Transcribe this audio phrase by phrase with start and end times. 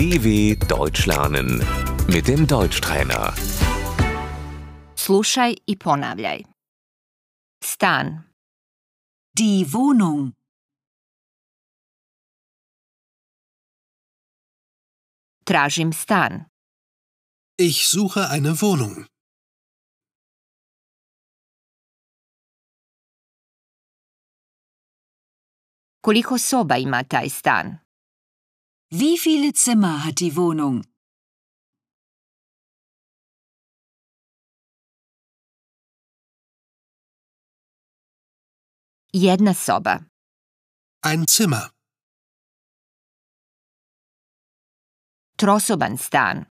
[0.00, 1.48] DW Deutsch lernen
[2.08, 3.34] mit dem Deutschtrainer.
[4.96, 6.38] Slušaj i ponavljaj.
[7.64, 8.06] Stan,
[9.38, 10.32] Die Wohnung.
[15.44, 16.32] tražim stan.
[17.58, 19.06] Ich suche eine Wohnung.
[26.00, 27.89] Koliko soba ima taj stan?
[28.92, 30.82] Wie viele Zimmer hat die Wohnung?
[39.12, 40.10] Jedna soba.
[41.02, 41.70] Ein Zimmer.
[45.36, 46.48] Trosoban stan.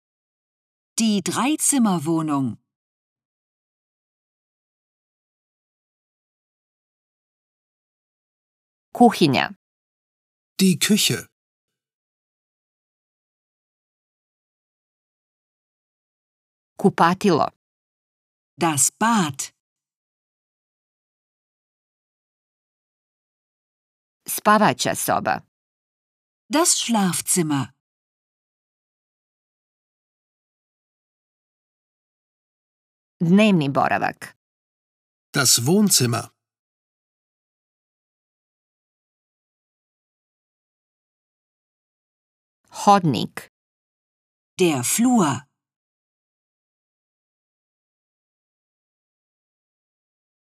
[1.00, 2.58] Die Dreizimmerwohnung.
[8.94, 9.56] Kuhinja.
[10.60, 11.28] Die Küche.
[16.82, 17.48] Kupatilo.
[18.62, 19.38] Das Bad.
[24.30, 25.42] Spavaća soba.
[26.50, 27.66] Das Schlafzimmer.
[33.20, 34.38] Dnevni boravak.
[35.34, 36.26] Das Wohnzimmer.
[42.70, 43.52] Hodnik.
[44.60, 45.47] Der Flur.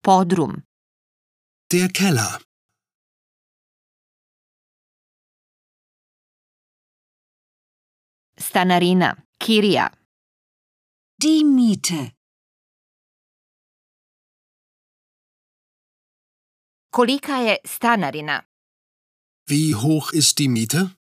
[0.08, 0.62] Podrum.
[1.70, 2.40] Der Keller.
[8.40, 9.22] Stanarina.
[9.38, 9.90] Kirija.
[11.22, 12.12] Die Miete.
[16.90, 18.46] Kolika je stanarina?
[19.46, 20.97] Wie hoch ist die Miete?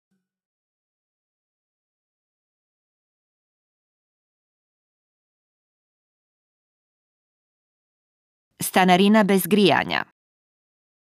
[8.72, 10.12] Stanarina bez grijanja.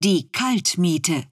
[0.02, 1.30] Die Kaltmiete.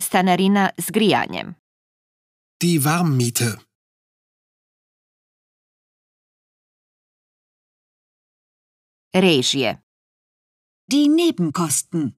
[0.00, 1.54] Stanarina s grijanjem.
[2.56, 3.58] Die Warmmiete.
[9.10, 9.82] Režije.
[10.86, 12.16] Die Nebenkosten.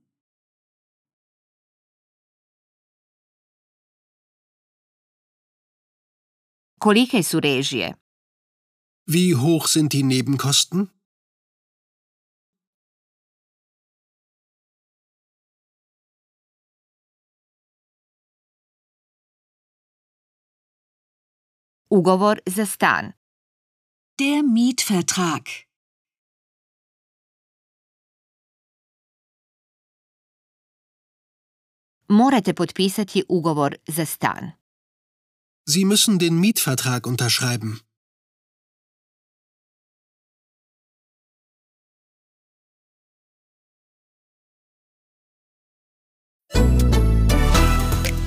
[6.79, 8.04] Kolike su režije?
[9.07, 10.91] Wie hoch sind die Nebenkosten?
[21.91, 23.13] Ugovor za stan.
[24.19, 25.49] Der Mietvertrag.
[32.09, 34.55] Morate potpisati ugovor za stan.
[35.67, 37.84] Sie müssen den Mietvertrag unterschreiben.